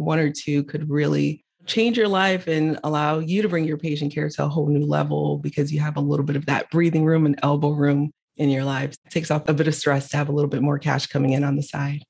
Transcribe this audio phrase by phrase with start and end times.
[0.00, 4.12] one or two could really change your life and allow you to bring your patient
[4.12, 7.04] care to a whole new level because you have a little bit of that breathing
[7.04, 8.94] room and elbow room in your life.
[9.06, 11.32] It takes off a bit of stress to have a little bit more cash coming
[11.32, 12.02] in on the side.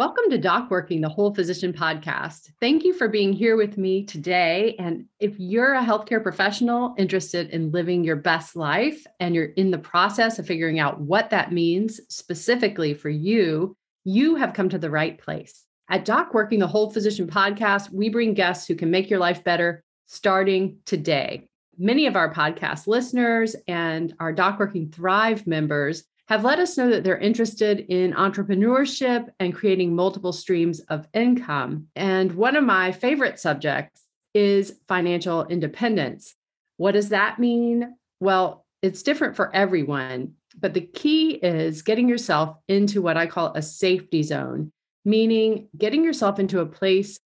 [0.00, 2.52] Welcome to Doc Working, the Whole Physician Podcast.
[2.58, 4.74] Thank you for being here with me today.
[4.78, 9.70] And if you're a healthcare professional interested in living your best life and you're in
[9.70, 14.78] the process of figuring out what that means specifically for you, you have come to
[14.78, 15.66] the right place.
[15.90, 19.44] At Doc Working, the Whole Physician Podcast, we bring guests who can make your life
[19.44, 21.46] better starting today.
[21.76, 26.88] Many of our podcast listeners and our Doc Working Thrive members have let us know
[26.90, 31.88] that they're interested in entrepreneurship and creating multiple streams of income.
[31.96, 36.36] And one of my favorite subjects is financial independence.
[36.76, 37.96] What does that mean?
[38.20, 43.52] Well, it's different for everyone, but the key is getting yourself into what I call
[43.54, 44.70] a safety zone,
[45.04, 47.18] meaning getting yourself into a place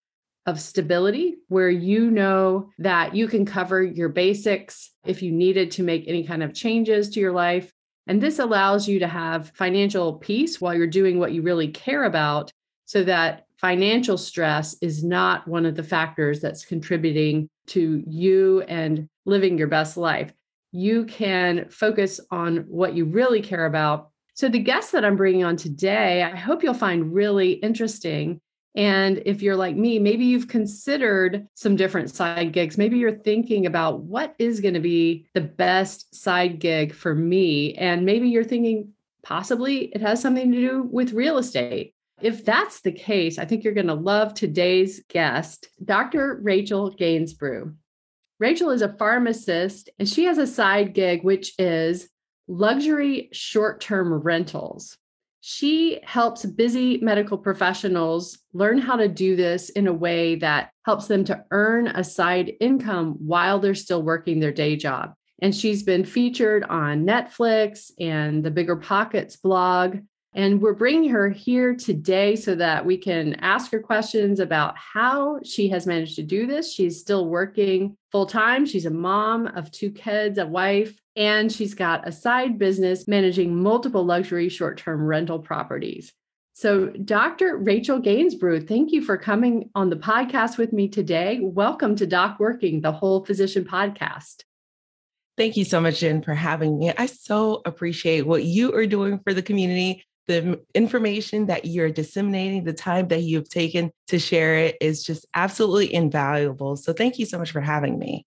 [0.46, 5.84] of stability where you know that you can cover your basics if you needed to
[5.84, 7.74] make any kind of changes to your life
[8.08, 12.04] and this allows you to have financial peace while you're doing what you really care
[12.04, 12.52] about
[12.86, 19.08] so that financial stress is not one of the factors that's contributing to you and
[19.26, 20.34] living your best life.
[20.74, 24.10] You can focus on what you really care about.
[24.34, 28.42] So, the guest that I'm bringing on today, I hope you'll find really interesting
[28.76, 32.78] and if you're like me, maybe you've considered some different side gigs.
[32.78, 37.76] Maybe you're thinking about what is going to be the best side gig for me.
[37.76, 41.94] And maybe you're thinking possibly it has something to do with real estate.
[42.22, 46.40] If that's the case, I think you're going to love today's guest, Dr.
[46.42, 47.74] Rachel Gainsborough.
[48.40, 52.10] Rachel is a pharmacist and she has a side gig, which is
[52.48, 54.98] luxury short term rentals.
[55.46, 61.08] She helps busy medical professionals learn how to do this in a way that helps
[61.08, 65.16] them to earn a side income while they're still working their day job.
[65.42, 69.98] And she's been featured on Netflix and the Bigger Pockets blog.
[70.36, 75.40] And we're bringing her here today so that we can ask her questions about how
[75.44, 76.74] she has managed to do this.
[76.74, 78.66] She's still working full time.
[78.66, 83.62] She's a mom of two kids, a wife, and she's got a side business managing
[83.62, 86.12] multiple luxury short term rental properties.
[86.56, 87.58] So, Dr.
[87.58, 91.40] Rachel Gainsborough, thank you for coming on the podcast with me today.
[91.42, 94.44] Welcome to Doc Working, the Whole Physician Podcast.
[95.36, 96.94] Thank you so much, Jen, for having me.
[96.96, 100.04] I so appreciate what you are doing for the community.
[100.28, 105.26] The information that you're disseminating, the time that you've taken to share it is just
[105.34, 106.78] absolutely invaluable.
[106.78, 108.26] So, thank you so much for having me.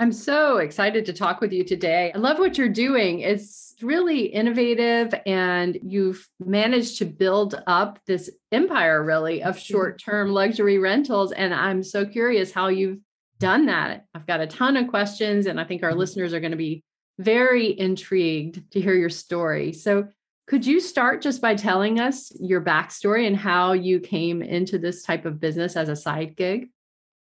[0.00, 2.12] I'm so excited to talk with you today.
[2.14, 3.18] I love what you're doing.
[3.18, 10.30] It's really innovative, and you've managed to build up this empire, really, of short term
[10.30, 11.32] luxury rentals.
[11.32, 13.00] And I'm so curious how you've
[13.40, 14.04] done that.
[14.14, 15.98] I've got a ton of questions, and I think our mm-hmm.
[15.98, 16.84] listeners are going to be
[17.18, 19.72] very intrigued to hear your story.
[19.72, 20.06] So,
[20.48, 25.02] could you start just by telling us your backstory and how you came into this
[25.02, 26.70] type of business as a side gig?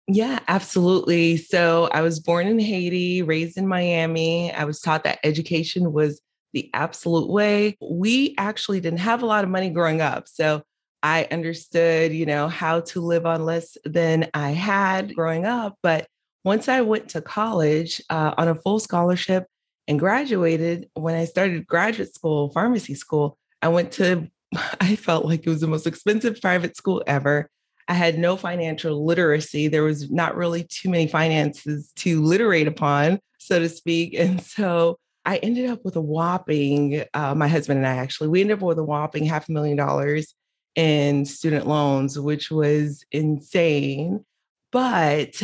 [0.08, 1.38] Yeah, absolutely.
[1.38, 4.52] So I was born in Haiti, raised in Miami.
[4.52, 6.22] I was taught that education was
[6.54, 7.78] the absolute way.
[7.82, 10.28] We actually didn't have a lot of money growing up.
[10.28, 10.64] So
[11.02, 15.78] I understood, you know, how to live on less than I had growing up.
[15.82, 16.08] But
[16.44, 19.48] once I went to college uh, on a full scholarship
[19.88, 24.30] and graduated, when I started graduate school, pharmacy school, I went to,
[24.82, 27.50] I felt like it was the most expensive private school ever.
[27.88, 29.68] I had no financial literacy.
[29.68, 34.14] There was not really too many finances to literate upon, so to speak.
[34.20, 38.42] And so I ended up with a whopping, uh, my husband and I actually, we
[38.42, 40.34] ended up with a whopping half a million dollars
[40.76, 44.26] in student loans, which was insane.
[44.72, 45.42] But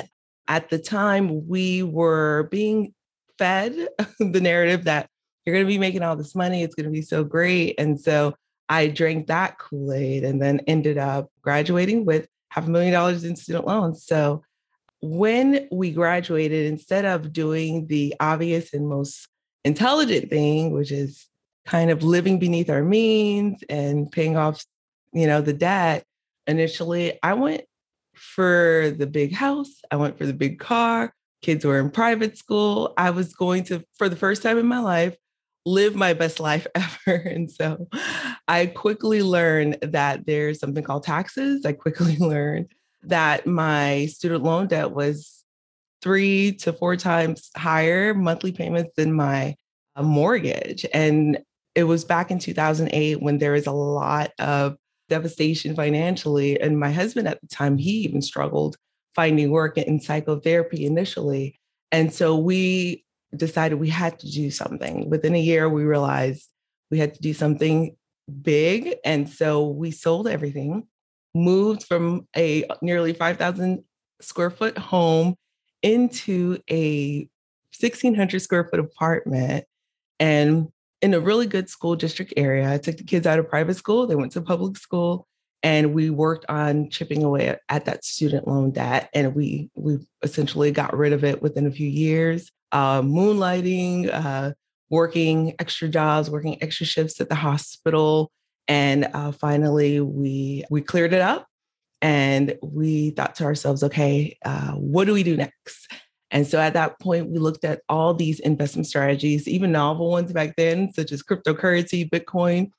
[0.47, 2.93] at the time, we were being
[3.41, 3.87] fed
[4.19, 5.09] the narrative that
[5.43, 6.61] you're going to be making all this money.
[6.61, 7.73] It's going to be so great.
[7.79, 8.35] And so
[8.69, 13.23] I drank that Kool Aid and then ended up graduating with half a million dollars
[13.23, 14.05] in student loans.
[14.05, 14.43] So
[15.01, 19.27] when we graduated, instead of doing the obvious and most
[19.65, 21.25] intelligent thing, which is
[21.65, 24.63] kind of living beneath our means and paying off,
[25.13, 26.05] you know, the debt,
[26.45, 27.63] initially I went
[28.13, 31.11] for the big house, I went for the big car.
[31.41, 32.93] Kids were in private school.
[32.97, 35.15] I was going to, for the first time in my life,
[35.65, 37.15] live my best life ever.
[37.15, 37.87] And so
[38.47, 41.65] I quickly learned that there's something called taxes.
[41.65, 42.67] I quickly learned
[43.03, 45.43] that my student loan debt was
[46.01, 49.55] three to four times higher monthly payments than my
[49.95, 50.85] uh, mortgage.
[50.93, 51.39] And
[51.75, 54.77] it was back in 2008 when there was a lot of
[55.09, 56.59] devastation financially.
[56.59, 58.77] And my husband at the time, he even struggled
[59.15, 61.59] finding work in psychotherapy initially.
[61.91, 63.05] And so we
[63.35, 65.09] decided we had to do something.
[65.09, 66.49] Within a year, we realized
[66.89, 67.95] we had to do something
[68.41, 68.95] big.
[69.03, 70.87] And so we sold everything,
[71.33, 73.83] moved from a nearly 5,000
[74.21, 75.35] square foot home
[75.81, 77.27] into a
[77.79, 79.65] 1,600 square foot apartment.
[80.19, 80.67] And
[81.01, 82.71] in a really good school district area.
[82.71, 85.27] I took the kids out of private school, they went to public school,
[85.63, 89.09] and we worked on chipping away at, at that student loan debt.
[89.13, 92.51] And we we essentially got rid of it within a few years.
[92.71, 94.53] Uh, moonlighting, uh,
[94.89, 98.31] working extra jobs, working extra shifts at the hospital,
[98.67, 101.47] and uh, finally we we cleared it up.
[102.03, 105.87] And we thought to ourselves, okay, uh, what do we do next?
[106.31, 110.33] And so at that point, we looked at all these investment strategies, even novel ones
[110.33, 112.71] back then, such as cryptocurrency, Bitcoin,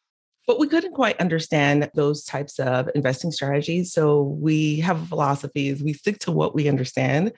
[0.46, 3.92] but we couldn't quite understand those types of investing strategies.
[3.92, 7.32] So we have philosophies, we stick to what we understand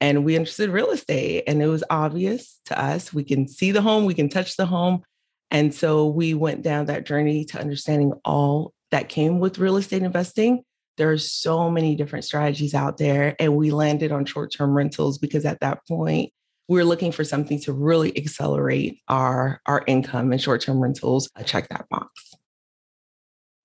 [0.00, 3.12] and we understood real estate and it was obvious to us.
[3.12, 5.02] We can see the home, we can touch the home.
[5.50, 10.02] And so we went down that journey to understanding all that came with real estate
[10.02, 10.64] investing
[11.00, 13.34] there are so many different strategies out there.
[13.38, 16.30] And we landed on short term rentals because at that point,
[16.68, 21.30] we were looking for something to really accelerate our, our income and short term rentals.
[21.34, 22.34] I check that box.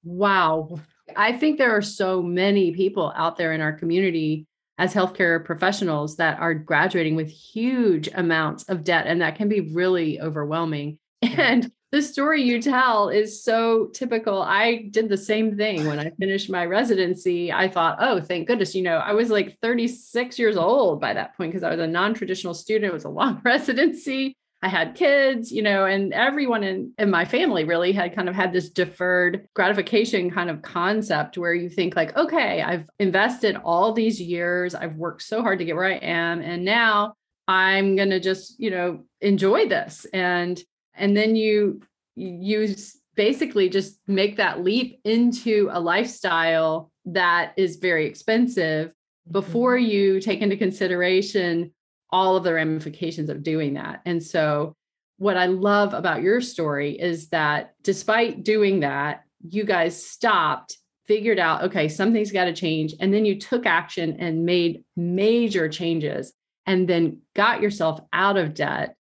[0.05, 0.79] Wow.
[1.15, 4.47] I think there are so many people out there in our community
[4.77, 9.61] as healthcare professionals that are graduating with huge amounts of debt, and that can be
[9.61, 10.99] really overwhelming.
[11.21, 14.41] And the story you tell is so typical.
[14.41, 17.53] I did the same thing when I finished my residency.
[17.53, 18.75] I thought, oh, thank goodness.
[18.75, 21.87] You know, I was like 36 years old by that point because I was a
[21.87, 22.91] non traditional student.
[22.91, 24.37] It was a long residency.
[24.61, 28.35] I had kids, you know, and everyone in, in my family really had kind of
[28.35, 33.93] had this deferred gratification kind of concept where you think, like, okay, I've invested all
[33.93, 36.41] these years, I've worked so hard to get where I am.
[36.41, 37.13] And now
[37.47, 40.07] I'm going to just, you know, enjoy this.
[40.13, 40.59] And
[40.95, 41.81] and then you
[42.15, 42.73] you
[43.15, 48.91] basically just make that leap into a lifestyle that is very expensive
[49.29, 49.89] before mm-hmm.
[49.89, 51.71] you take into consideration
[52.09, 54.01] all of the ramifications of doing that.
[54.05, 54.75] And so,
[55.17, 61.39] what I love about your story is that despite doing that, you guys stopped, figured
[61.39, 62.93] out, okay, something's got to change.
[62.99, 66.33] And then you took action and made major changes
[66.65, 68.95] and then got yourself out of debt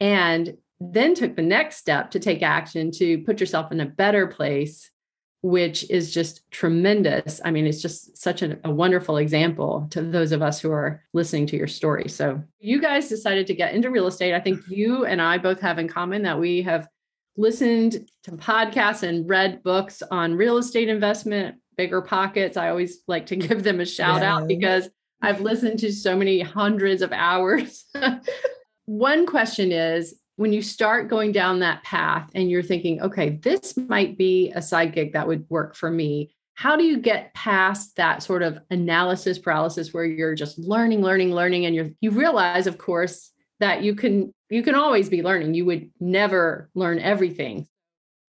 [0.00, 4.26] and then took the next step to take action to put yourself in a better
[4.26, 4.90] place
[5.42, 7.40] which is just tremendous.
[7.44, 11.02] I mean it's just such a, a, wonderful example to those of us who are
[11.12, 12.08] listening to your story.
[12.08, 14.34] So you guys decided to get into real estate.
[14.34, 16.86] I think you and i both have in common that we have
[17.36, 22.56] listened to podcasts and read books on real estate investment bigger pockets.
[22.56, 24.36] I always like to give them a shout yeah.
[24.36, 24.88] out because
[25.22, 27.84] i've listened to so many hundreds of hours.
[28.86, 33.76] One question is when you start going down that path and you're thinking, okay, this
[33.76, 37.96] might be a side gig that would work for me, how do you get past
[37.96, 42.66] that sort of analysis paralysis where you're just learning, learning, learning, and you you realize,
[42.66, 43.30] of course,
[43.60, 45.54] that you can you can always be learning.
[45.54, 47.66] You would never learn everything.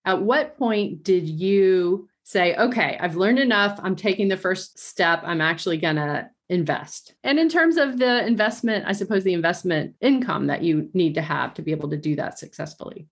[0.06, 3.80] At what point did you say, okay, I've learned enough.
[3.83, 5.22] I'm taking the first step.
[5.24, 7.16] I'm actually gonna invest.
[7.24, 11.22] And in terms of the investment, I suppose the investment income that you need to
[11.22, 13.07] have to be able to do that successfully.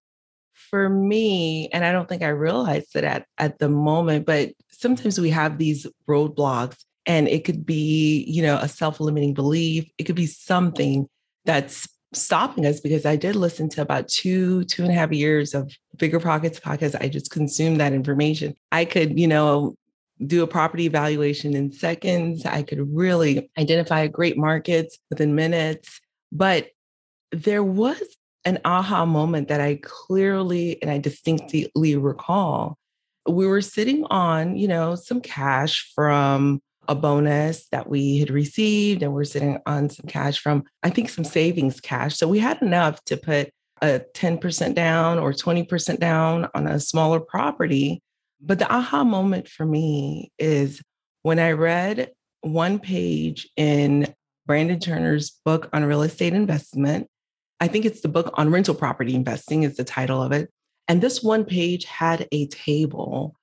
[0.54, 5.20] For me, and I don't think I realized it at, at the moment, but sometimes
[5.20, 9.90] we have these roadblocks and it could be, you know, a self-limiting belief.
[9.98, 11.08] It could be something
[11.46, 15.56] that's stopping us because I did listen to about two, two and a half years
[15.56, 16.96] of Bigger Pockets podcast.
[17.02, 18.56] I just consumed that information.
[18.72, 19.76] I could, you know,
[20.26, 22.46] do a property evaluation in seconds.
[22.46, 26.00] I could really identify great markets within minutes.
[26.32, 26.70] But
[27.32, 28.02] there was
[28.46, 32.78] an aha moment that I clearly and I distinctly recall.
[33.28, 39.04] We were sitting on, you know, some cash from a bonus that we had received,
[39.04, 42.18] and we're sitting on some cash from, I think, some savings cash.
[42.18, 43.52] So we had enough to put
[43.82, 48.02] a 10% down or 20% down on a smaller property
[48.42, 50.82] but the aha moment for me is
[51.22, 54.14] when I read one page in
[54.46, 57.08] Brandon Turner's book on real estate investment.
[57.60, 60.50] I think it's the book on rental property investing, is the title of it.
[60.88, 63.36] And this one page had a table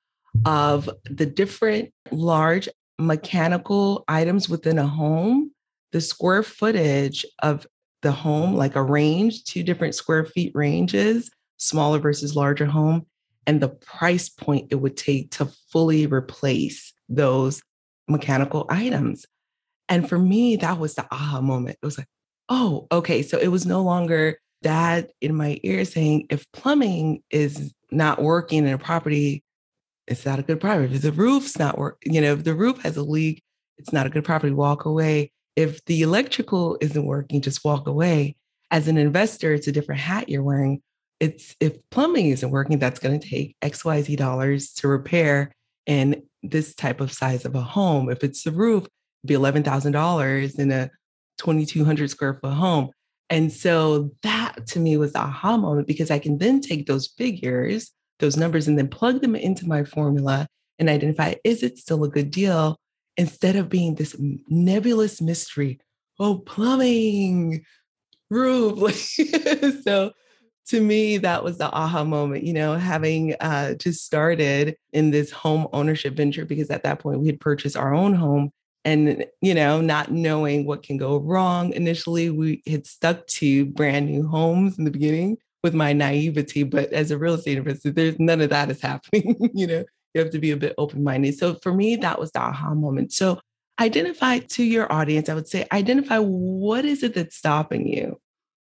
[0.45, 5.53] of the different large mechanical items within a home,
[5.93, 7.67] the square footage of
[8.03, 13.05] the home, like a range, two different square feet ranges smaller versus larger home
[13.49, 17.63] and the price point it would take to fully replace those
[18.07, 19.25] mechanical items.
[19.89, 21.79] And for me, that was the aha moment.
[21.83, 22.09] It was like,
[22.51, 23.23] oh, okay.
[23.23, 28.67] So it was no longer that in my ear saying, if plumbing is not working
[28.67, 29.43] in a property,
[30.07, 30.95] it's not a good property.
[30.95, 33.43] If the roof's not work, you know, if the roof has a leak,
[33.79, 34.53] it's not a good property.
[34.53, 35.33] Walk away.
[35.57, 38.37] If the electrical isn't working, just walk away.
[38.71, 40.83] As an investor, it's a different hat you're wearing.
[41.21, 45.53] It's if plumbing isn't working, that's going to take XYZ dollars to repair
[45.87, 48.11] in this type of size of a home.
[48.11, 48.87] If it's the roof,
[49.25, 50.91] be $11,000 in a
[51.39, 52.91] 2,200 square foot home.
[53.31, 57.09] And so that to me was the aha moment because I can then take those
[57.09, 60.47] figures, those numbers, and then plug them into my formula
[60.79, 62.79] and identify is it still a good deal
[63.17, 64.17] instead of being this
[64.49, 65.81] nebulous mystery?
[66.19, 67.65] Oh, plumbing,
[68.31, 68.93] roof.
[69.85, 70.13] so
[70.69, 75.31] to me, that was the aha moment, you know, having uh, just started in this
[75.31, 78.51] home ownership venture because at that point we had purchased our own home
[78.85, 81.73] and, you know, not knowing what can go wrong.
[81.73, 86.93] Initially, we had stuck to brand new homes in the beginning with my naivety, but
[86.93, 89.37] as a real estate investor, there's none of that is happening.
[89.55, 89.85] you know,
[90.15, 91.37] you have to be a bit open minded.
[91.39, 93.13] So for me, that was the aha moment.
[93.13, 93.41] So
[93.81, 98.21] identify to your audience, I would say, identify what is it that's stopping you?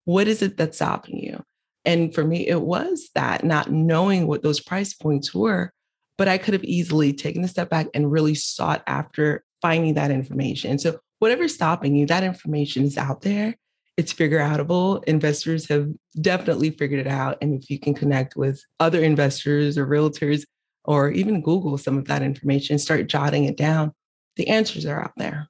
[0.05, 1.43] What is it that's stopping you?
[1.85, 5.73] And for me, it was that not knowing what those price points were.
[6.17, 10.11] But I could have easily taken a step back and really sought after finding that
[10.11, 10.77] information.
[10.77, 13.55] So, whatever's stopping you, that information is out there.
[13.97, 15.03] It's figure outable.
[15.05, 15.87] Investors have
[16.19, 17.37] definitely figured it out.
[17.41, 20.43] And if you can connect with other investors or realtors,
[20.85, 23.91] or even Google some of that information, start jotting it down,
[24.35, 25.47] the answers are out there.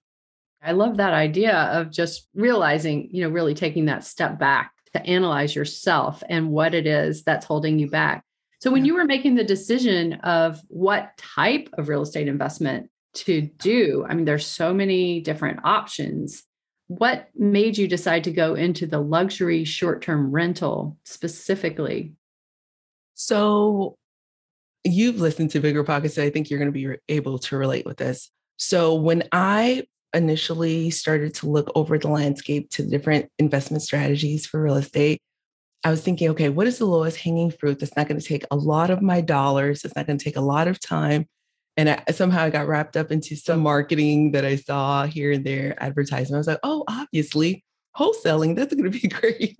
[0.61, 5.05] I love that idea of just realizing, you know, really taking that step back to
[5.05, 8.23] analyze yourself and what it is that's holding you back.
[8.59, 13.41] So when you were making the decision of what type of real estate investment to
[13.41, 16.43] do, I mean there's so many different options.
[16.87, 22.13] What made you decide to go into the luxury short-term rental specifically?
[23.15, 23.95] So
[24.83, 27.85] you've listened to Bigger Pockets, so I think you're going to be able to relate
[27.85, 28.29] with this.
[28.57, 34.61] So when I initially started to look over the landscape to different investment strategies for
[34.61, 35.21] real estate,
[35.83, 38.45] I was thinking, okay, what is the lowest hanging fruit that's not going to take
[38.51, 39.83] a lot of my dollars?
[39.83, 41.25] It's not going to take a lot of time.
[41.77, 45.45] And I, somehow I got wrapped up into some marketing that I saw here and
[45.45, 46.35] there, advertisement.
[46.35, 47.63] I was like, oh, obviously,
[47.97, 49.57] wholesaling, that's going to be great.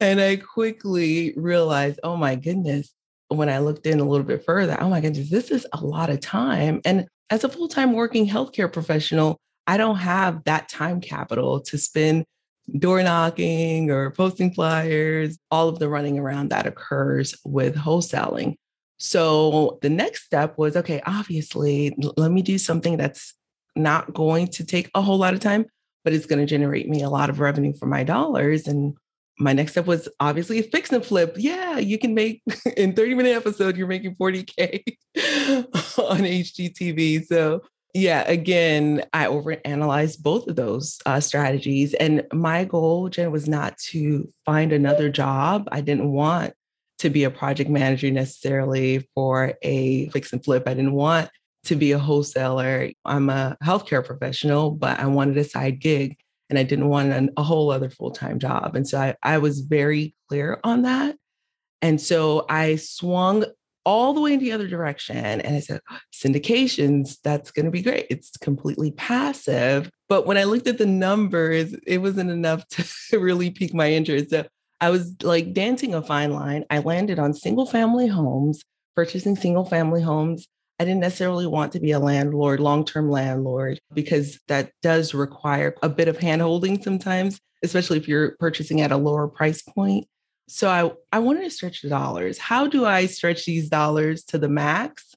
[0.00, 2.92] and I quickly realized, oh my goodness,
[3.28, 6.10] when I looked in a little bit further, oh my goodness, this is a lot
[6.10, 6.80] of time.
[6.84, 11.78] And as a full time working healthcare professional, I don't have that time capital to
[11.78, 12.24] spend
[12.78, 18.56] door knocking or posting flyers, all of the running around that occurs with wholesaling.
[18.98, 23.34] So the next step was okay, obviously, let me do something that's
[23.76, 25.66] not going to take a whole lot of time,
[26.04, 28.66] but it's going to generate me a lot of revenue for my dollars.
[28.66, 28.94] And
[29.38, 31.36] my next step was obviously a fix and flip.
[31.38, 32.42] Yeah, you can make
[32.76, 34.82] in 30 minute episode, you're making 40K
[35.98, 37.26] on HGTV.
[37.26, 37.62] So
[37.94, 41.94] yeah, again, I overanalyzed both of those uh, strategies.
[41.94, 45.68] And my goal, Jen, was not to find another job.
[45.72, 46.52] I didn't want
[46.98, 50.64] to be a project manager necessarily for a fix and flip.
[50.66, 51.30] I didn't want
[51.64, 52.90] to be a wholesaler.
[53.04, 56.18] I'm a healthcare professional, but I wanted a side gig
[56.50, 58.74] and I didn't want an, a whole other full time job.
[58.74, 61.16] And so I, I was very clear on that.
[61.82, 63.44] And so I swung
[63.84, 67.70] all the way in the other direction and I said, ah, syndications, that's going to
[67.70, 68.06] be great.
[68.10, 69.90] It's completely passive.
[70.08, 72.84] But when I looked at the numbers, it wasn't enough to
[73.18, 74.30] really pique my interest.
[74.30, 74.46] So
[74.80, 76.64] I was like dancing a fine line.
[76.70, 78.62] I landed on single family homes,
[78.94, 80.46] purchasing single family homes
[80.78, 85.74] I didn't necessarily want to be a landlord, long term landlord, because that does require
[85.82, 90.06] a bit of handholding sometimes, especially if you're purchasing at a lower price point.
[90.46, 92.38] So I, I wanted to stretch the dollars.
[92.38, 95.14] How do I stretch these dollars to the max?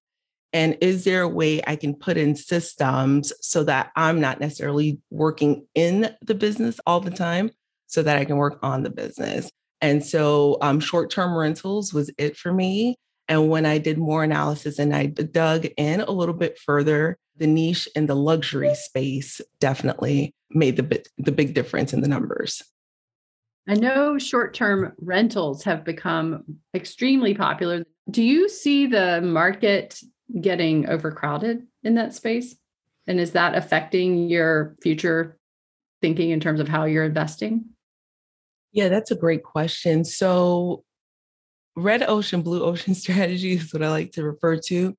[0.54, 5.00] And is there a way I can put in systems so that I'm not necessarily
[5.10, 7.52] working in the business all the time
[7.88, 9.50] so that I can work on the business?
[9.80, 12.98] And so um, short term rentals was it for me.
[13.32, 17.48] And when I did more analysis and I dug in a little bit further, the
[17.48, 22.62] niche in the luxury space definitely made the, the big difference in the numbers.
[23.70, 26.44] I know short term rentals have become
[26.76, 27.86] extremely popular.
[28.10, 30.02] Do you see the market
[30.42, 32.58] getting overcrowded in that space?
[33.08, 35.38] And is that affecting your future
[36.02, 37.64] thinking in terms of how you're investing?
[38.74, 40.04] Yeah, that's a great question.
[40.04, 40.84] So
[41.76, 44.96] red ocean, blue ocean strategy is what I like to refer to.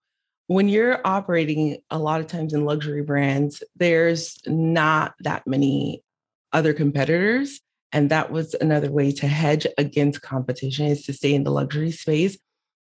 [0.48, 6.02] When you're operating a lot of times in luxury brands, there's not that many
[6.52, 7.60] other competitors.
[7.92, 11.90] And that was another way to hedge against competition is to stay in the luxury
[11.90, 12.38] space.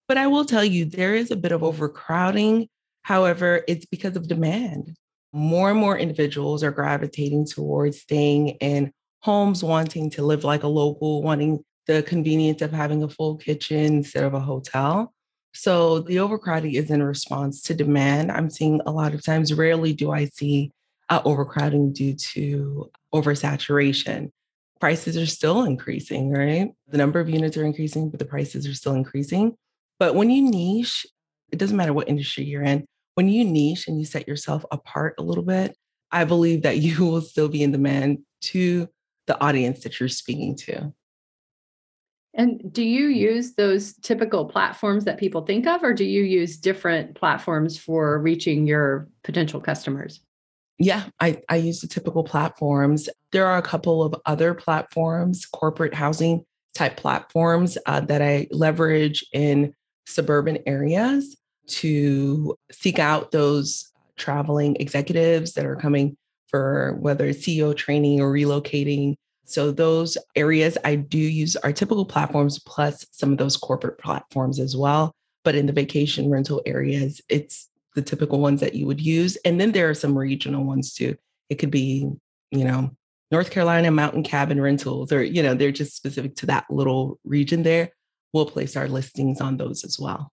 [0.08, 2.68] But I will tell you, there is a bit of overcrowding.
[3.04, 4.96] However, it's because of demand.
[5.34, 10.68] More and more individuals are gravitating towards staying in homes, wanting to live like a
[10.68, 15.14] local, wanting the convenience of having a full kitchen instead of a hotel.
[15.54, 18.32] So the overcrowding is in response to demand.
[18.32, 20.72] I'm seeing a lot of times, rarely do I see
[21.10, 24.32] uh, overcrowding due to oversaturation.
[24.80, 26.72] Prices are still increasing, right?
[26.88, 29.56] The number of units are increasing, but the prices are still increasing.
[30.00, 31.06] But when you niche,
[31.52, 32.86] it doesn't matter what industry you're in,
[33.16, 35.76] when you niche and you set yourself apart a little bit,
[36.12, 38.88] I believe that you will still be in demand to
[39.28, 40.94] the audience that you're speaking to.
[42.34, 46.58] And do you use those typical platforms that people think of, or do you use
[46.58, 50.22] different platforms for reaching your potential customers?
[50.80, 53.10] Yeah, I, I use the typical platforms.
[53.32, 59.26] There are a couple of other platforms, corporate housing type platforms uh, that I leverage
[59.34, 59.74] in
[60.06, 67.76] suburban areas to seek out those traveling executives that are coming for whether it's CEO
[67.76, 69.16] training or relocating
[69.52, 74.60] so those areas I do use are typical platforms plus some of those corporate platforms
[74.60, 75.14] as well.
[75.44, 79.36] But in the vacation rental areas, it's the typical ones that you would use.
[79.38, 81.16] And then there are some regional ones too.
[81.50, 82.10] It could be,
[82.52, 82.92] you know,
[83.32, 87.64] North Carolina mountain cabin rentals, or, you know, they're just specific to that little region
[87.64, 87.90] there.
[88.34, 90.32] We'll place our listings on those as well.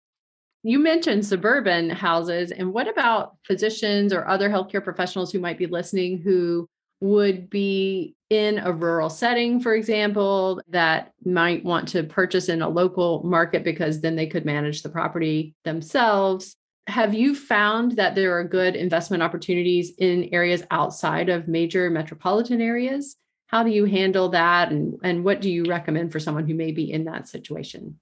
[0.63, 2.51] You mentioned suburban houses.
[2.51, 6.69] And what about physicians or other healthcare professionals who might be listening who
[7.01, 12.69] would be in a rural setting, for example, that might want to purchase in a
[12.69, 16.57] local market because then they could manage the property themselves.
[16.87, 22.61] Have you found that there are good investment opportunities in areas outside of major metropolitan
[22.61, 23.17] areas?
[23.47, 24.71] How do you handle that?
[24.71, 28.01] And, and what do you recommend for someone who may be in that situation?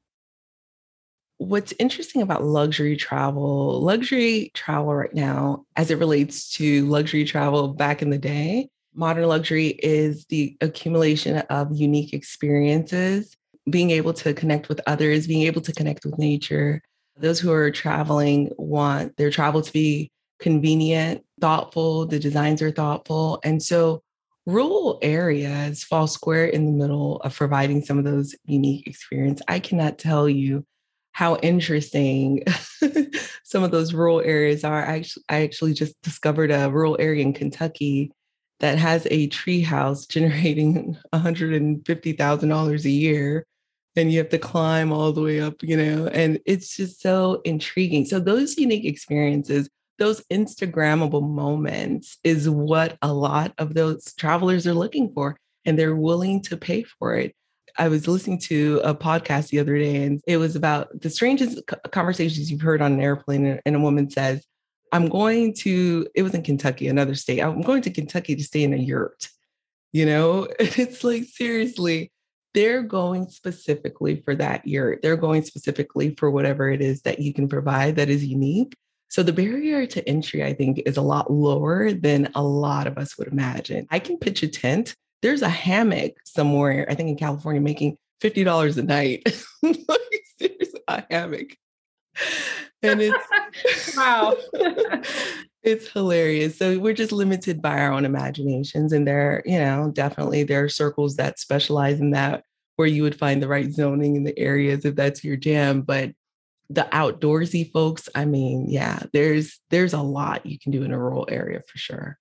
[1.38, 7.68] What's interesting about luxury travel, luxury travel right now, as it relates to luxury travel
[7.68, 13.36] back in the day, Modern luxury is the accumulation of unique experiences,
[13.70, 16.82] being able to connect with others, being able to connect with nature.
[17.16, 23.40] Those who are traveling want their travel to be convenient, thoughtful, the designs are thoughtful.
[23.44, 24.02] And so
[24.44, 29.44] rural areas fall square in the middle of providing some of those unique experiences.
[29.48, 30.66] I cannot tell you
[31.12, 32.42] how interesting
[33.44, 34.84] some of those rural areas are.
[34.84, 38.10] I actually, I actually just discovered a rural area in Kentucky
[38.62, 43.44] that has a tree house generating $150,000 a year
[43.96, 47.42] and you have to climb all the way up, you know, and it's just so
[47.44, 48.06] intriguing.
[48.06, 54.72] So those unique experiences, those Instagrammable moments is what a lot of those travelers are
[54.72, 57.34] looking for and they're willing to pay for it.
[57.76, 61.60] I was listening to a podcast the other day and it was about the strangest
[61.90, 64.46] conversations you've heard on an airplane and a woman says,
[64.92, 67.40] I'm going to, it was in Kentucky, another state.
[67.40, 69.28] I'm going to Kentucky to stay in a yurt,
[69.92, 70.48] you know?
[70.60, 72.12] And it's like, seriously,
[72.54, 75.00] they're going specifically for that yurt.
[75.02, 78.76] They're going specifically for whatever it is that you can provide that is unique.
[79.08, 82.98] So the barrier to entry, I think, is a lot lower than a lot of
[82.98, 83.86] us would imagine.
[83.90, 84.94] I can pitch a tent.
[85.22, 89.22] There's a hammock somewhere, I think in California, making $50 a night.
[90.38, 91.56] There's a hammock
[92.82, 94.36] and it's wow.
[95.62, 96.58] it's hilarious.
[96.58, 100.68] So we're just limited by our own imaginations and there you know definitely there are
[100.68, 102.44] circles that specialize in that
[102.76, 106.10] where you would find the right zoning in the areas if that's your jam but
[106.70, 110.98] the outdoorsy folks i mean yeah there's there's a lot you can do in a
[110.98, 112.18] rural area for sure.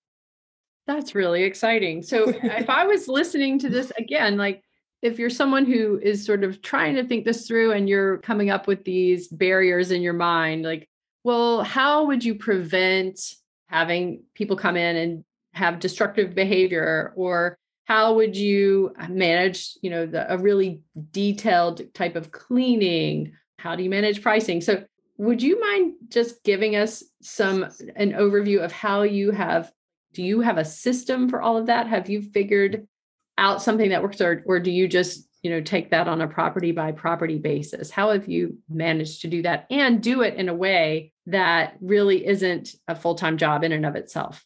[0.87, 2.03] That's really exciting.
[2.03, 4.63] So if i was listening to this again like
[5.01, 8.49] if you're someone who is sort of trying to think this through and you're coming
[8.49, 10.87] up with these barriers in your mind, like,
[11.23, 13.19] well, how would you prevent
[13.67, 17.13] having people come in and have destructive behavior?
[17.15, 23.33] Or how would you manage you know the, a really detailed type of cleaning?
[23.57, 24.61] How do you manage pricing?
[24.61, 24.83] So
[25.17, 27.63] would you mind just giving us some
[27.95, 29.71] an overview of how you have
[30.13, 31.87] do you have a system for all of that?
[31.87, 32.87] Have you figured
[33.41, 36.27] out something that works or, or do you just you know take that on a
[36.27, 40.47] property by property basis how have you managed to do that and do it in
[40.47, 44.45] a way that really isn't a full-time job in and of itself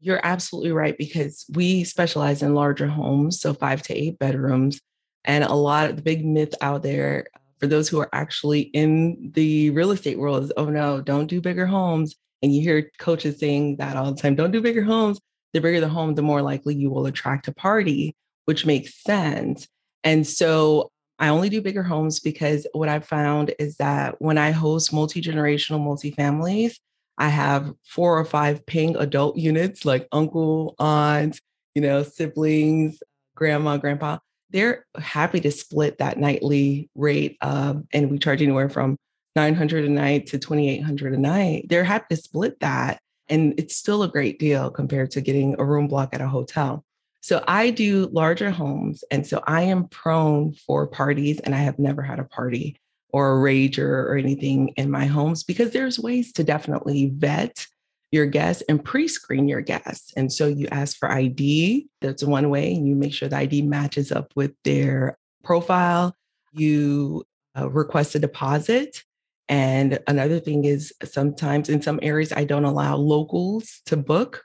[0.00, 4.80] you're absolutely right because we specialize in larger homes so 5 to 8 bedrooms
[5.24, 7.26] and a lot of the big myth out there
[7.62, 11.40] for those who are actually in the real estate world is, oh no, don't do
[11.40, 12.16] bigger homes.
[12.42, 15.20] And you hear coaches saying that all the time, don't do bigger homes.
[15.52, 18.14] The bigger the home, the more likely you will attract a party,
[18.46, 19.68] which makes sense.
[20.04, 24.50] And so I only do bigger homes because what I've found is that when I
[24.50, 26.80] host multi generational multi families,
[27.18, 31.40] I have four or five paying adult units like uncle, aunt,
[31.74, 33.02] you know, siblings,
[33.36, 34.18] grandma, grandpa.
[34.50, 37.36] They're happy to split that nightly rate.
[37.40, 38.96] Um, and we charge anywhere from
[39.36, 41.66] 900 a night to 2800 a night.
[41.68, 43.00] They're happy to split that.
[43.32, 46.84] And it's still a great deal compared to getting a room block at a hotel.
[47.22, 49.04] So I do larger homes.
[49.10, 52.76] And so I am prone for parties, and I have never had a party
[53.08, 57.66] or a rager or anything in my homes because there's ways to definitely vet
[58.10, 60.12] your guests and pre-screen your guests.
[60.14, 61.88] And so you ask for ID.
[62.02, 62.72] That's one way.
[62.72, 66.14] You make sure the ID matches up with their profile.
[66.52, 67.24] You
[67.58, 69.02] uh, request a deposit.
[69.48, 74.44] And another thing is sometimes in some areas, I don't allow locals to book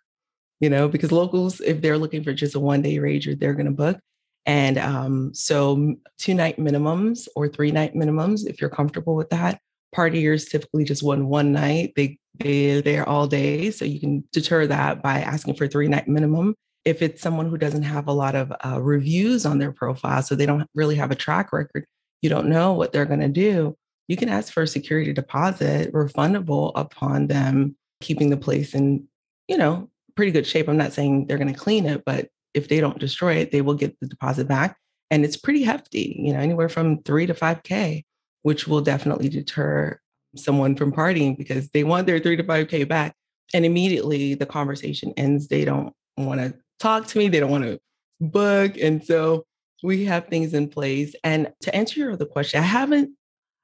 [0.60, 3.68] you know, because locals, if they're looking for just a one day rager, they're going
[3.68, 4.00] to book.
[4.46, 9.60] And um, so, two night minimums or three night minimums, if you're comfortable with that.
[9.96, 11.94] Partiers typically just one one night.
[11.96, 16.08] They they're there all day, so you can deter that by asking for three night
[16.08, 16.56] minimum.
[16.86, 20.36] If it's someone who doesn't have a lot of uh, reviews on their profile, so
[20.36, 21.86] they don't really have a track record,
[22.22, 23.76] you don't know what they're going to do.
[24.08, 29.08] You can ask for a security deposit, refundable upon them keeping the place in,
[29.48, 30.68] you know, pretty good shape.
[30.68, 33.62] I'm not saying they're going to clean it, but if they don't destroy it, they
[33.62, 34.78] will get the deposit back.
[35.12, 38.04] And it's pretty hefty, you know, anywhere from three to 5K,
[38.42, 40.00] which will definitely deter
[40.36, 43.16] someone from partying because they want their three to 5K back.
[43.54, 45.48] And immediately the conversation ends.
[45.48, 47.80] They don't want to talk to me, they don't want to
[48.20, 48.78] book.
[48.78, 49.46] And so
[49.84, 51.16] we have things in place.
[51.24, 53.12] And to answer your other question, I haven't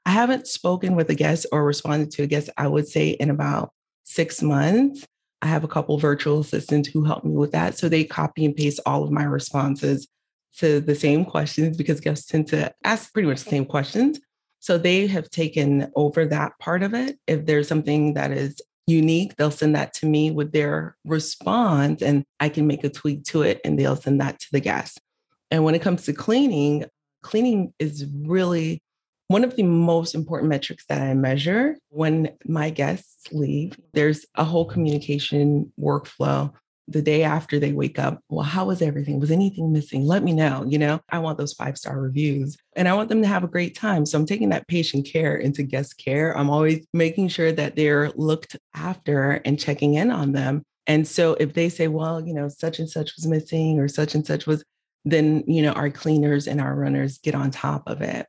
[0.05, 3.29] I haven't spoken with a guest or responded to a guest, I would say in
[3.29, 3.71] about
[4.03, 5.05] six months.
[5.41, 7.77] I have a couple virtual assistants who help me with that.
[7.77, 10.07] So they copy and paste all of my responses
[10.57, 14.19] to the same questions because guests tend to ask pretty much the same questions.
[14.59, 17.17] So they have taken over that part of it.
[17.27, 22.23] If there's something that is unique, they'll send that to me with their response and
[22.39, 24.99] I can make a tweak to it and they'll send that to the guest.
[25.51, 26.85] And when it comes to cleaning,
[27.21, 28.81] cleaning is really
[29.33, 34.43] one of the most important metrics that I measure when my guests leave, there's a
[34.43, 36.53] whole communication workflow
[36.87, 38.19] the day after they wake up.
[38.29, 39.19] Well, how was everything?
[39.19, 40.05] Was anything missing?
[40.05, 40.63] Let me know.
[40.67, 43.47] You know, I want those five star reviews and I want them to have a
[43.47, 44.05] great time.
[44.05, 46.37] So I'm taking that patient care into guest care.
[46.37, 50.61] I'm always making sure that they're looked after and checking in on them.
[50.85, 54.13] And so if they say, well, you know, such and such was missing or such
[54.13, 54.63] and such was,
[55.05, 58.27] then, you know, our cleaners and our runners get on top of it.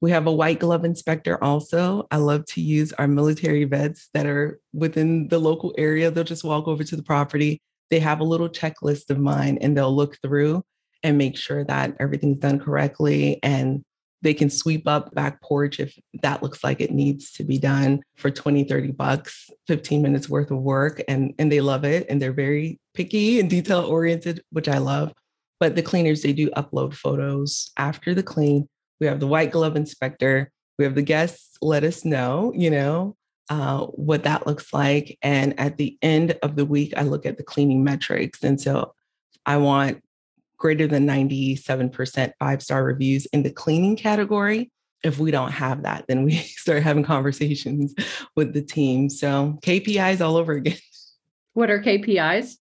[0.00, 2.06] We have a white glove inspector also.
[2.10, 6.10] I love to use our military vets that are within the local area.
[6.10, 7.60] They'll just walk over to the property.
[7.90, 10.62] They have a little checklist of mine and they'll look through
[11.02, 13.40] and make sure that everything's done correctly.
[13.42, 13.82] And
[14.22, 18.02] they can sweep up back porch if that looks like it needs to be done
[18.16, 21.02] for 20, 30 bucks, 15 minutes worth of work.
[21.08, 22.06] And, and they love it.
[22.08, 25.12] And they're very picky and detail oriented, which I love.
[25.60, 28.68] But the cleaners, they do upload photos after the clean
[29.00, 33.16] we have the white glove inspector, we have the guests let us know, you know,
[33.50, 35.18] uh, what that looks like.
[35.22, 38.42] And at the end of the week, I look at the cleaning metrics.
[38.42, 38.94] And so
[39.46, 40.02] I want
[40.58, 44.70] greater than 97% five star reviews in the cleaning category.
[45.04, 47.94] If we don't have that, then we start having conversations
[48.36, 49.08] with the team.
[49.08, 50.78] So KPIs all over again.
[51.54, 52.56] What are KPIs?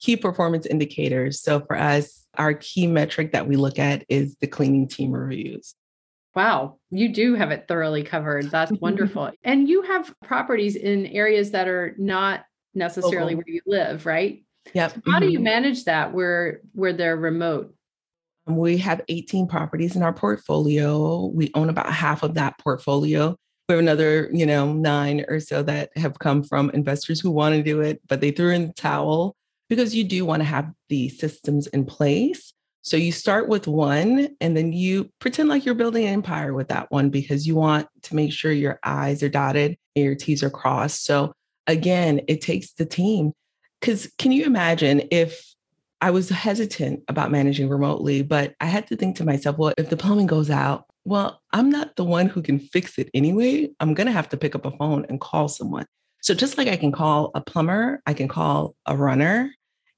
[0.00, 1.42] Key performance indicators.
[1.42, 5.74] So for us, our key metric that we look at is the cleaning team reviews.
[6.34, 8.50] Wow, you do have it thoroughly covered.
[8.50, 9.30] That's wonderful.
[9.42, 14.44] and you have properties in areas that are not necessarily where you live, right?
[14.74, 14.92] Yep.
[14.92, 15.20] How mm-hmm.
[15.20, 15.44] do you mm-hmm.
[15.44, 17.74] manage that where where they're remote?
[18.46, 21.26] We have 18 properties in our portfolio.
[21.26, 23.36] We own about half of that portfolio.
[23.68, 27.54] We have another, you know, nine or so that have come from investors who want
[27.54, 29.36] to do it, but they threw in the towel
[29.70, 32.52] because you do want to have the systems in place.
[32.82, 36.68] So you start with one and then you pretend like you're building an empire with
[36.68, 40.42] that one because you want to make sure your I's are dotted and your T's
[40.42, 41.04] are crossed.
[41.04, 41.32] So
[41.66, 43.32] again, it takes the team.
[43.80, 45.54] Because can you imagine if
[46.00, 49.88] I was hesitant about managing remotely, but I had to think to myself, well, if
[49.88, 53.70] the plumbing goes out, well, I'm not the one who can fix it anyway.
[53.78, 55.86] I'm going to have to pick up a phone and call someone.
[56.22, 59.50] So just like I can call a plumber, I can call a runner,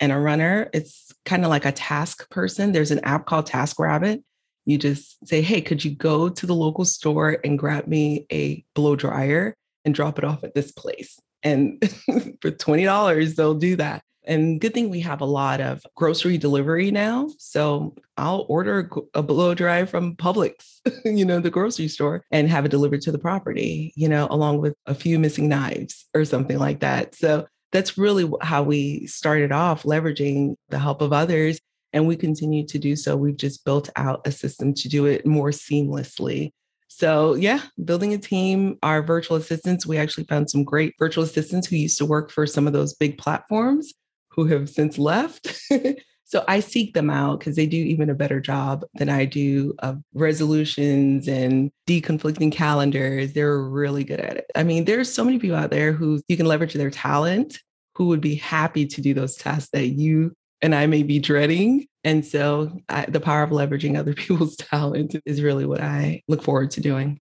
[0.03, 0.69] and a runner.
[0.75, 2.73] It's kind of like a task person.
[2.73, 4.23] There's an app called Task Rabbit.
[4.67, 8.65] You just say, hey, could you go to the local store and grab me a
[8.75, 11.21] blow dryer and drop it off at this place?
[11.45, 11.81] And
[12.43, 14.03] for $20, they'll do that.
[14.25, 17.29] And good thing we have a lot of grocery delivery now.
[17.38, 22.65] So I'll order a blow dry from Publix, you know, the grocery store, and have
[22.65, 26.59] it delivered to the property, you know, along with a few missing knives or something
[26.59, 27.15] like that.
[27.15, 31.59] So that's really how we started off leveraging the help of others.
[31.95, 33.17] And we continue to do so.
[33.17, 36.53] We've just built out a system to do it more seamlessly.
[36.89, 41.67] So, yeah, building a team, our virtual assistants, we actually found some great virtual assistants
[41.67, 43.93] who used to work for some of those big platforms
[44.29, 45.59] who have since left.
[46.33, 49.75] so I seek them out because they do even a better job than I do
[49.81, 53.35] of resolutions and deconflicting calendars.
[53.35, 54.47] They're really good at it.
[54.55, 57.59] I mean, there's so many people out there who you can leverage their talent
[57.97, 61.87] who would be happy to do those tasks that you and I may be dreading.
[62.03, 66.42] And so I, the power of leveraging other people's talent is really what I look
[66.42, 67.21] forward to doing.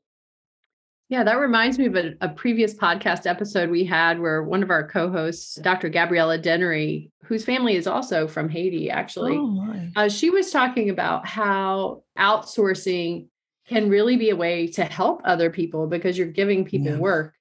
[1.14, 4.70] Yeah, that reminds me of a, a, previous podcast episode we had where one of
[4.70, 5.88] our co hosts, Dr.
[5.88, 11.24] Gabriella Dennery, whose family is also from Haiti, actually, oh, uh, she was talking about
[11.24, 13.28] how outsourcing
[13.68, 16.98] can really be a way to help other people because you're giving people yeah.
[16.98, 17.34] work.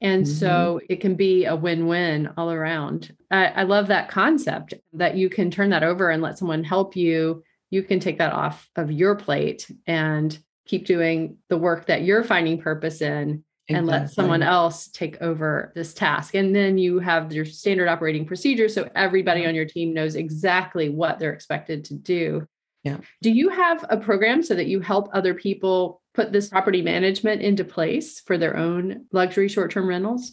[0.00, 0.34] And mm-hmm.
[0.34, 3.14] so it can be a win win all around.
[3.30, 6.96] I, I love that concept that you can turn that over and let someone help
[6.96, 7.44] you.
[7.70, 10.36] You can take that off of your plate and
[10.66, 15.72] keep doing the work that you're finding purpose in and let someone else take over
[15.74, 16.34] this task.
[16.34, 18.74] And then you have your standard operating procedures.
[18.74, 22.46] So everybody on your team knows exactly what they're expected to do.
[22.82, 22.98] Yeah.
[23.22, 27.42] Do you have a program so that you help other people put this property management
[27.42, 30.32] into place for their own luxury short term rentals?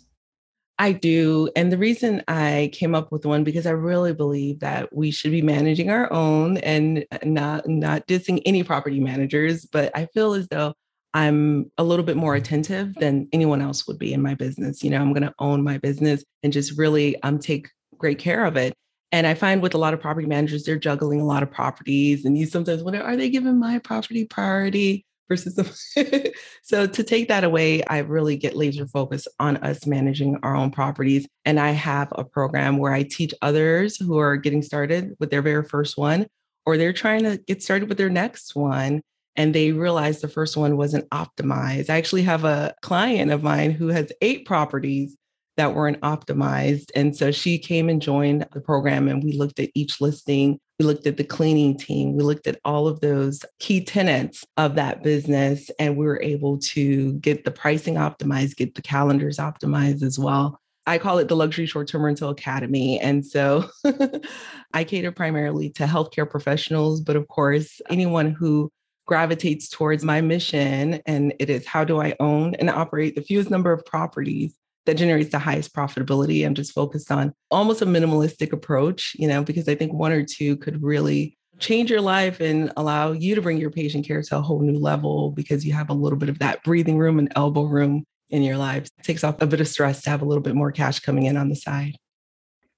[0.80, 1.50] I do.
[1.56, 5.32] And the reason I came up with one because I really believe that we should
[5.32, 10.48] be managing our own and not not dissing any property managers, but I feel as
[10.50, 10.74] though
[11.16, 14.84] I'm a little bit more attentive than anyone else would be in my business.
[14.84, 18.46] You know, I'm going to own my business and just really um take great care
[18.46, 18.76] of it.
[19.12, 22.24] And I find with a lot of property managers, they're juggling a lot of properties,
[22.26, 25.07] and you sometimes wonder, are they giving my property priority?
[25.28, 30.38] Versus the so to take that away i really get laser focused on us managing
[30.44, 34.62] our own properties and i have a program where i teach others who are getting
[34.62, 36.26] started with their very first one
[36.66, 39.02] or they're trying to get started with their next one
[39.36, 43.72] and they realize the first one wasn't optimized i actually have a client of mine
[43.72, 45.16] who has eight properties
[45.58, 46.92] that weren't optimized.
[46.96, 50.86] And so she came and joined the program, and we looked at each listing we
[50.86, 52.16] looked at the cleaning team.
[52.16, 56.60] We looked at all of those key tenants of that business, and we were able
[56.60, 60.60] to get the pricing optimized, get the calendars optimized as well.
[60.86, 63.00] I call it the Luxury Short Term Rental Academy.
[63.00, 63.70] And so
[64.74, 68.72] I cater primarily to healthcare professionals, but of course, anyone who
[69.06, 73.50] gravitates towards my mission, and it is how do I own and operate the fewest
[73.50, 74.54] number of properties
[74.88, 76.46] that generates the highest profitability.
[76.46, 80.24] I'm just focused on almost a minimalistic approach, you know, because I think one or
[80.24, 84.38] two could really change your life and allow you to bring your patient care to
[84.38, 87.32] a whole new level because you have a little bit of that breathing room and
[87.36, 88.90] elbow room in your lives.
[88.98, 91.26] It takes off a bit of stress to have a little bit more cash coming
[91.26, 91.96] in on the side.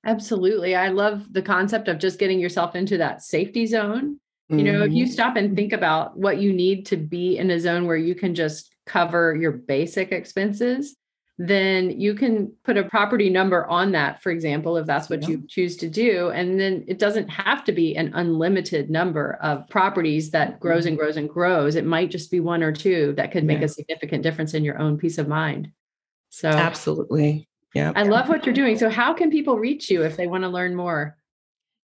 [0.03, 0.75] Absolutely.
[0.75, 4.19] I love the concept of just getting yourself into that safety zone.
[4.51, 5.13] You know, if you mm-hmm.
[5.13, 8.33] stop and think about what you need to be in a zone where you can
[8.33, 10.95] just cover your basic expenses,
[11.41, 15.29] then you can put a property number on that, for example, if that's what yeah.
[15.29, 16.29] you choose to do.
[16.31, 20.97] And then it doesn't have to be an unlimited number of properties that grows and
[20.97, 21.05] mm-hmm.
[21.05, 21.75] grows and grows.
[21.75, 23.65] It might just be one or two that could make yeah.
[23.65, 25.71] a significant difference in your own peace of mind.
[26.29, 27.47] So, absolutely.
[27.73, 27.93] Yeah.
[27.95, 28.77] I love what you're doing.
[28.77, 31.15] So, how can people reach you if they want to learn more?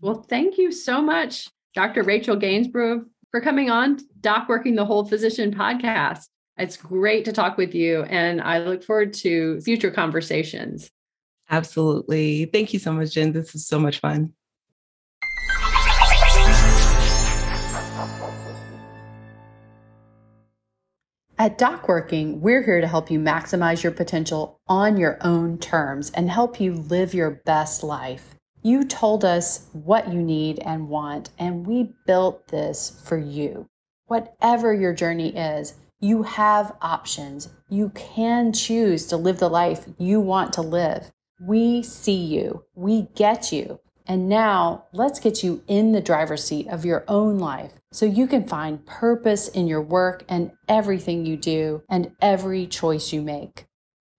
[0.00, 1.50] Well, thank you so much.
[1.74, 2.02] Dr.
[2.02, 6.26] Rachel Gainsborough, for coming on Doc Working the Whole Physician podcast.
[6.56, 10.90] It's great to talk with you, and I look forward to future conversations.
[11.50, 12.46] Absolutely.
[12.46, 13.32] Thank you so much, Jen.
[13.32, 14.32] This is so much fun.
[21.40, 26.10] At Doc Working, we're here to help you maximize your potential on your own terms
[26.10, 28.34] and help you live your best life.
[28.68, 33.66] You told us what you need and want, and we built this for you.
[34.08, 37.48] Whatever your journey is, You have options.
[37.68, 41.10] You can choose to live the life you want to live.
[41.40, 42.64] We see you.
[42.76, 43.80] We get you.
[44.06, 48.28] And now let's get you in the driver's seat of your own life so you
[48.28, 53.66] can find purpose in your work and everything you do and every choice you make.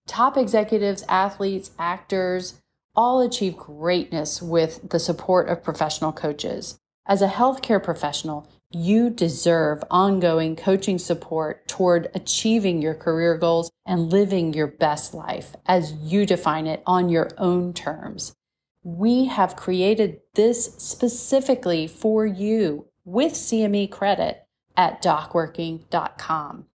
[0.05, 2.58] Top executives, athletes, actors
[2.99, 6.81] all achieve greatness with the support of professional coaches.
[7.07, 14.11] As a healthcare professional, you deserve ongoing coaching support toward achieving your career goals and
[14.11, 18.35] living your best life as you define it on your own terms.
[18.83, 26.65] We have created this specifically for you with CME credit at docworking.com.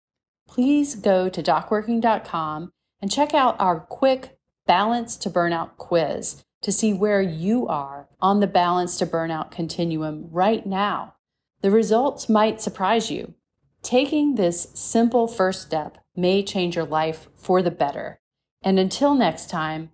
[0.49, 6.95] Please go to docworking.com and check out our quick balance to burnout quiz to see
[6.95, 11.15] where you are on the balance to burnout continuum right now.
[11.61, 13.35] The results might surprise you.
[13.83, 18.21] Taking this simple first step may change your life for the better.
[18.63, 19.91] And until next time,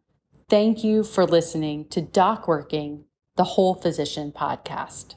[0.49, 3.05] thank you for listening to Doc Working,
[3.37, 5.17] the Whole Physician podcast.